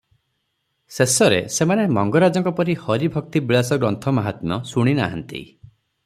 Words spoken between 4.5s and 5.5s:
ଶୁଣି ନାହାନ୍ତି।